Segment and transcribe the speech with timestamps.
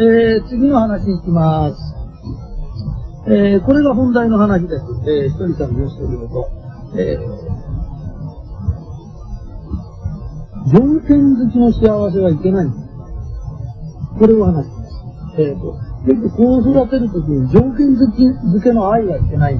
[0.00, 1.76] えー、次の話に行きます。
[3.26, 4.84] えー、これが本題の話です。
[5.10, 6.48] えー、ひとりさんの様子を言うと、
[6.96, 7.26] えー、
[10.70, 12.66] 条件好きの幸せはいけない。
[14.20, 14.94] これを話します。
[15.38, 15.74] えーと、
[16.06, 18.24] 結構こう育てるときに条件付き
[18.54, 19.58] 付けの愛はいけない。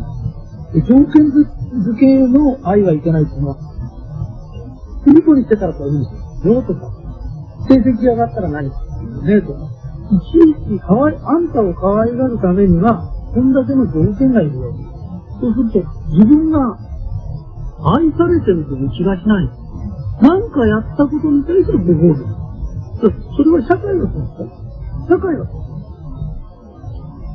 [0.87, 1.51] 条件付
[1.99, 3.57] けの愛はいけないっていうのは、
[5.05, 6.55] ピリコにしてたらこういうんですよ。
[6.55, 6.93] よとか、
[7.69, 8.71] 成績上がったら何？
[8.71, 8.77] か
[9.25, 9.78] ねとか。
[10.09, 14.79] いちいちかわい、あんたを可愛がるためには、こんだけの条件がいるわけ。
[15.41, 16.79] そうすると、自分が
[17.85, 19.49] 愛されてるという気がしない。
[20.21, 22.21] なんかやったことに対するご褒美。
[23.37, 24.51] それは社会がそうです
[25.09, 25.69] か社会がそう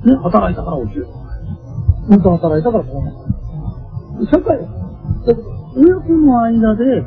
[0.03, 1.05] ね、働いたからお給料。
[2.09, 3.17] 本当働いたからこうなる。
[4.27, 4.67] 社会が、
[5.75, 7.05] 親子の間で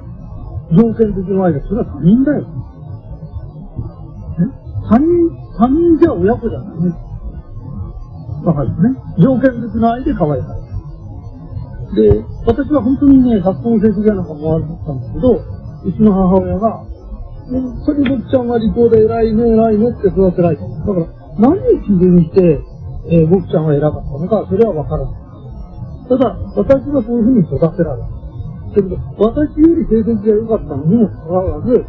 [0.72, 2.46] 条件的の間、それは他人だよ。
[4.88, 5.06] 他人、
[5.56, 6.94] 他人じゃ親子じゃないね。
[8.44, 9.00] わかるね。
[9.18, 10.66] 条件的な愛で可愛いから。
[11.94, 16.84] で、私は本当にね、学校の成績なんかも悪かったんですけど、うちの母親が、
[17.48, 20.62] 本当に僕ちゃんは利口で偉いね、偉いねって育てられた。
[20.62, 21.06] だから、
[21.38, 22.60] 何を基準にして、
[23.08, 26.08] えー、僕ちゃんは偉かったのか、それはわからない。
[26.08, 28.08] ただ、私はそういうふうに育てられた。
[28.08, 31.86] だけど、私より成績が良かったのにもかかわらず、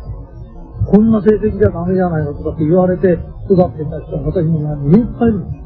[0.87, 5.63] こんな成績じゃダメじゃないのとかって言われて育ってた人は私の周りにいっぱいいるんです。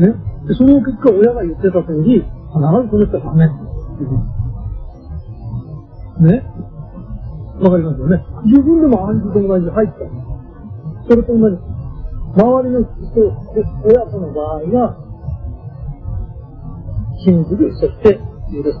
[0.00, 0.08] ね。
[0.48, 2.30] で、その結果、親が言ってた通り、必ず
[2.88, 3.54] この人はダメって
[4.00, 4.10] 言う。
[6.26, 6.42] ね。
[7.60, 8.24] わかりますよね。
[8.44, 9.94] 自分でも暗示と同じ入った。
[11.08, 11.56] それと同じ。
[12.34, 12.90] 周りの人、
[13.84, 14.96] 親子の場合は、
[17.24, 18.18] 信じる、そして
[18.50, 18.78] 許す。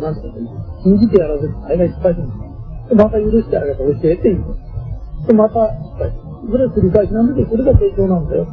[0.00, 0.42] なんてことう
[0.82, 2.32] 信じてやらずに、あれがいっぱいいるんで
[2.90, 2.94] す。
[2.94, 4.44] また許してあげて教えて言う。
[5.26, 5.72] で、また。
[6.50, 8.46] それは繰り返しなんだけど、それが成長なんだよ。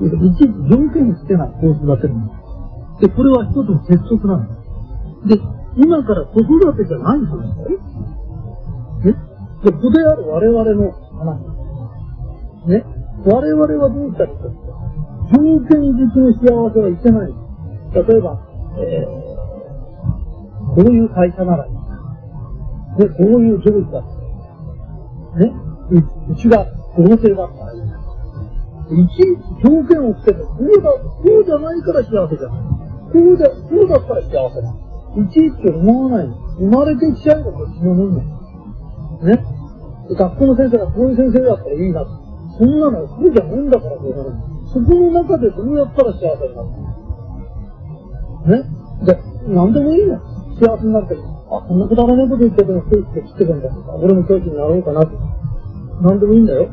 [0.00, 2.26] いちいち条件をつけない、こう育てるん
[3.00, 4.54] で、これは一つの鉄則なんだ。
[5.26, 5.40] で、
[5.76, 7.70] 今から子育てじゃない話だよ。
[9.04, 9.14] ね
[9.64, 11.38] で、子である我々の話。
[12.68, 12.84] ね？
[13.24, 14.44] 我々はどうしたらいいか。
[15.32, 16.44] 条件付きの幸
[16.74, 17.32] せはいけない。
[17.94, 18.38] 例えば、
[18.78, 21.72] えー、こういう会社ならいい。
[22.98, 24.02] で、こういう上司だ
[25.38, 25.52] ね？
[26.30, 26.66] うちが
[26.96, 28.04] 合成だったらいい。
[28.84, 32.60] いちいち条件をつけて、こうだ、こうじゃないから幸せじゃない。
[33.12, 34.74] こうだ、こうだったら幸せだ。
[35.16, 36.28] いちいち思わない。
[36.58, 38.22] 生まれてきちゃえばこっちのもんだ。
[39.24, 39.44] ね。
[40.10, 42.04] 学校の先生がこういう先生だったらいいな。
[42.58, 44.32] そんなのこうじゃないんだからこうなる。
[44.68, 46.68] そこの中でどうやったら幸せになる
[48.46, 48.62] ね。
[49.06, 49.18] で、
[49.54, 50.20] なんでもいいの。
[50.60, 55.14] 幸せになるけど、あ、こんなくだらないこと言ってても教育で切ってるんだ、俺も教師になろうかなとか。
[56.02, 56.68] なんでもいいんだよ。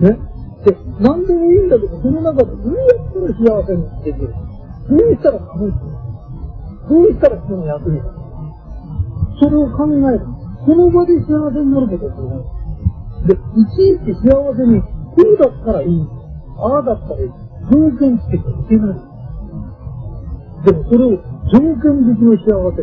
[0.00, 0.18] ね。
[0.64, 4.34] で、なんでもいいんだけど、その中でどうやったら幸せにできる
[4.88, 5.98] どうしたら楽しい
[6.88, 8.18] どうしたら人の役に立つ
[9.40, 10.26] それを考える。
[10.66, 12.42] その場で幸せになることですよね。
[13.26, 13.38] で、い
[13.76, 14.88] ちいち幸せに、こ
[15.22, 16.06] うだったらいい。
[16.58, 17.30] ああだったらいい。
[17.70, 18.98] 条件つけていけない。
[20.64, 21.22] でもそれを
[21.52, 22.82] 条件付きの幸せ。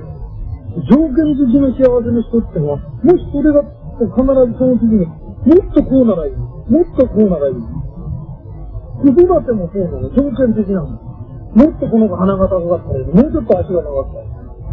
[0.90, 3.64] 条件付きの幸せの人ってのは、もしそれが
[4.00, 6.55] 必ずその次に、もっとこうならいい。
[6.70, 7.56] もっとこうならいい。
[7.56, 10.10] 子育てもそうなの。
[10.10, 10.88] 条件的なの。
[10.90, 13.06] もっとこの子鼻が高かったらいい。
[13.06, 14.14] もうちょっと足が長かっ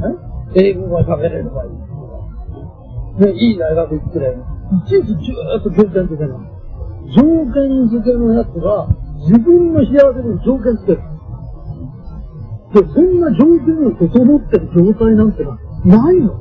[0.01, 0.19] たらいい。
[0.55, 1.71] 英語が喋れればいい。
[3.21, 6.41] ね、いい大学行ってればいちいちずーっと条件付けなの。
[7.15, 8.89] 条件付けのやつは、
[9.29, 11.03] 自分の幸せに条件付ける。
[12.73, 16.41] で、そんな条件が整ってる状態なんてのはないの。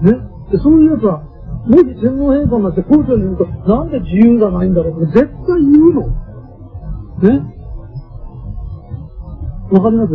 [0.00, 0.12] ね？
[0.50, 1.22] で、そういうやつは、
[1.66, 6.00] もし天皇陛下になって皇居に言うと、なんで自由がないんだろうって絶対言うの。
[7.22, 7.54] ね
[9.70, 10.12] わかります？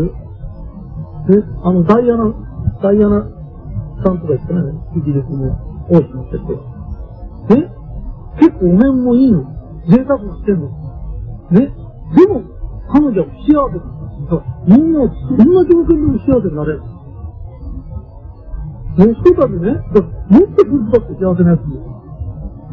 [1.32, 1.34] え？
[1.64, 2.34] あの、ダイアナ、
[2.82, 3.22] ダイアナ
[4.06, 4.60] さんとか言ってね、
[4.96, 5.52] イギリスの
[5.90, 6.44] 王子にってて。
[7.58, 7.68] え？
[8.40, 9.44] 結構お面もいいの。
[9.90, 10.70] 贅沢してんの。
[11.52, 11.62] ね
[12.16, 12.44] でも、
[12.94, 13.80] 彼女は幸せ
[14.30, 14.38] だ。
[14.68, 16.82] みんな、そんな条件でも幸せになれる。
[18.98, 19.82] ね、人たちね、
[20.30, 21.76] もっとブスだって幸せなやつも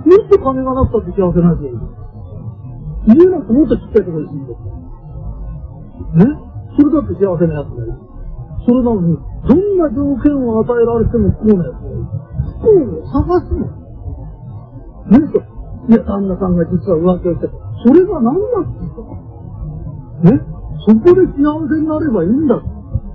[0.05, 1.81] っと金がなくたって幸せなやついる。
[3.07, 4.61] 家なんかもっとちっちゃいところに住んでる。
[6.27, 6.37] ね？
[6.77, 7.97] それだって幸せなやつだよ。
[8.67, 9.17] それなのに、
[9.47, 12.05] どんな条件を与えられても不幸なやつがいる。
[12.61, 13.65] 不幸を探すの。
[15.07, 15.21] ね？
[15.33, 15.39] と。
[15.89, 17.55] いや、旦那さんが実は浮気をしてた。
[17.87, 19.17] それが何だって言ったか。
[20.29, 20.45] ね？
[20.87, 22.63] そこで幸せになればいいんだっ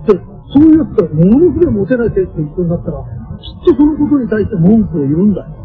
[0.06, 0.18] て、
[0.52, 3.04] そういうやつがものすごいモテない亭主と一緒になったら、
[3.42, 5.62] きっとそのことに対して文句を言うんだよ。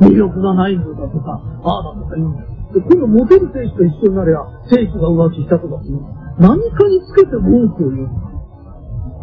[0.00, 2.48] 魅力がないんだとか、ああだとか言うんだよ。
[2.74, 6.00] で、今度モテる選手と一緒になりゃ、選手が浮気したとか言う。
[6.38, 8.32] 何かにつけて文句を言うんだよ。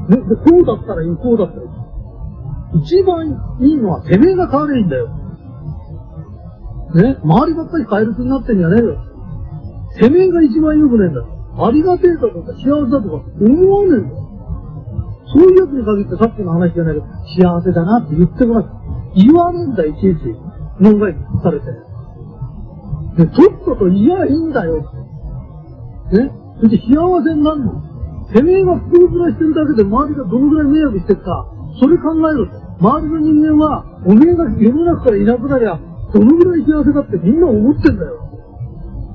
[0.09, 1.69] ね、で、こうだったらいい、こうだったらいい。
[2.81, 3.27] 一番
[3.59, 5.09] いいのはてめえが変われいいんだよ。
[6.93, 8.97] ね、周りばっかり変える気になってんじゃねえよ。
[9.99, 11.27] てめえが一番良くねえんだよ。
[11.57, 14.18] ありがてえだとか幸せだとか思わねえんだよ。
[15.31, 17.05] そういうやつに限ってさっきの話じゃないけど、
[17.37, 18.69] 幸せだなって言ってもらう。
[19.15, 20.33] 言わねえんだ、いちいち。
[20.79, 21.65] 門外されて。
[23.17, 24.81] で、とっとと言やいいんだよ。
[26.11, 26.31] ね
[26.61, 27.89] そして幸せになるの。
[28.33, 31.45] てめえが袋面してるだけで周りがどのぐらい迷惑してるか、
[31.79, 32.47] それ考えろ。
[32.79, 35.79] 周りの人間は、おめえが世の中からいなくなりゃ、
[36.13, 38.29] どのぐらい幸せだってみんな思ってんだよ。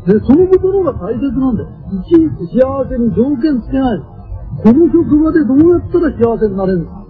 [0.07, 1.69] で、そのことの方が大切なんだよ。
[1.91, 4.14] いちいち幸せに条件つけない。
[4.63, 7.05] この職場でどうやったら幸せになれるか。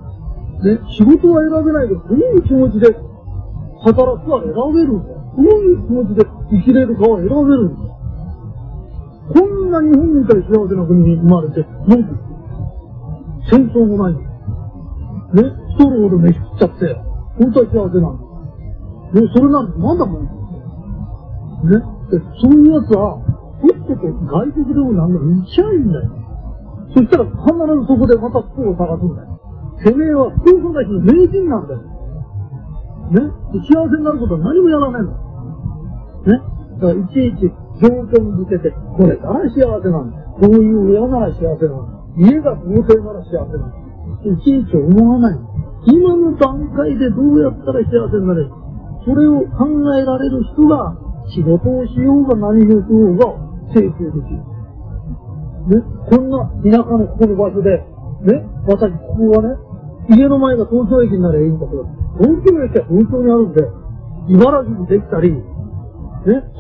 [0.65, 2.97] ね、仕事は選べないけど、どういう気持ちで
[3.85, 5.25] 働くか選べるんだよ。
[5.37, 7.95] どういう気持ちで生きれるかは選べるんだよ。
[9.35, 12.11] こんな日本みたい幸せな国に生まれて、なんて
[13.51, 16.95] 戦争もないんだね、太るほど飯食っちゃって、
[17.39, 19.21] 本当は幸せなんだ。
[19.21, 20.23] ね、それなんてなんだもん。
[20.25, 20.29] ね、
[22.11, 23.21] でそういうやつは、
[23.61, 26.24] とっとと外国でもなんだ行きゃいいんだよ。
[26.95, 29.35] そしたら必ずそこでまた服を探すんだよ。
[29.83, 31.83] てめえは福岡大の名人なんだよ。
[33.11, 33.21] ね？
[33.67, 35.11] 幸せになることは何もやらないの。
[36.25, 36.39] ね？
[36.79, 37.51] だからいちいち
[37.83, 40.39] 条件づけて、これなら幸せなんだよ。
[40.39, 42.07] こういう親なら幸せなんだよ。
[42.17, 43.83] 家が豪邸なら幸せなんだよ。
[44.25, 45.39] いちいち思わない。
[45.87, 48.51] 今の段階でどうやったら幸せになれる？
[49.05, 49.67] それを考
[49.99, 50.97] えられる人が
[51.29, 53.27] 仕事をしようが何をしようが
[53.75, 54.54] 成功できる。
[55.67, 55.81] ね、
[56.11, 59.57] こんな田舎のここの場所で、ね、私、ここはね、
[60.11, 61.87] 家の前が東京駅になればいいんだけど、
[62.21, 63.63] 東京駅は東京にあるんで、
[64.29, 65.41] 茨城にできたり、ね、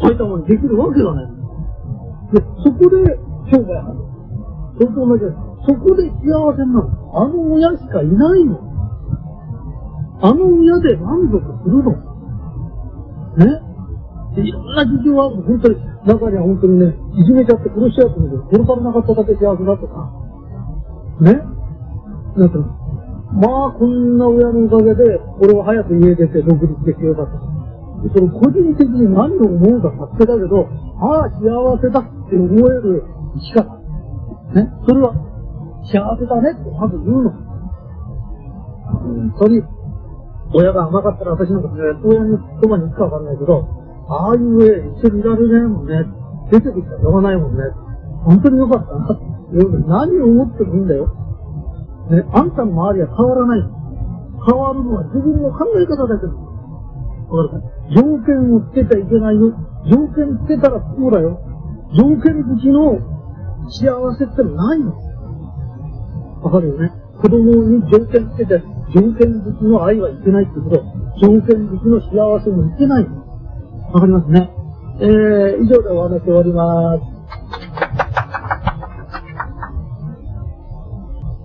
[0.02, 1.26] 埼玉にできるわけがない。
[2.32, 2.96] で、そこで
[3.52, 4.04] 商売ある。
[4.76, 5.36] それと同じです。
[5.68, 6.88] そこで幸せになる。
[7.14, 8.58] あの親しかいないの。
[10.20, 11.92] あの親で満足するの。
[13.36, 13.73] ね
[14.42, 15.42] いろんな事情はあるの。
[15.42, 15.76] 本当に、
[16.06, 20.10] 中には本当にね、いじめちゃって殺しちゃってるけど、殺されなかっただけ幸せだとか。
[21.20, 21.34] ね？
[22.36, 22.58] なんて
[23.34, 27.38] まあ、こんな親のおかげで、俺は早く家出て独立できよかった。
[28.10, 30.68] その個人的に何を思うか勝手だけど、
[31.00, 33.04] ああ、幸せだって思える
[33.34, 33.64] 生き方。
[34.54, 34.70] ね？
[34.86, 35.14] それは、
[35.86, 37.30] 幸せだねってまず言うの。
[38.84, 39.62] 本当に、
[40.52, 44.66] 親が甘かったら私なんかね、親のそばに行くかわかんないけど、ああいう絵
[45.00, 46.04] 一緒にいられないもんね。
[46.50, 47.64] 出てきたら呼ばないもんね。
[48.24, 49.18] 本当によかったな。
[49.86, 51.08] 何を思ってもいいんだよ。
[52.10, 53.62] ね、あんたの周りは変わらない。
[54.46, 56.36] 変わるのは自分の考え方だけど。
[57.32, 57.68] わかるか？
[57.96, 59.52] 条件をつけちゃいけないよ。
[59.88, 61.40] 条件つけたらこうだよ。
[61.96, 63.00] 条件付きの
[63.70, 64.92] 幸せってないの。
[66.42, 66.92] わかるよね？
[67.22, 68.60] 子供に条件つけて、
[68.92, 70.84] 条件付きの愛はいけないってこと。
[71.22, 73.23] 条件付きの幸せもいけないの。
[73.94, 74.50] わかりますね。
[75.00, 77.13] えー、以上でお話終わります。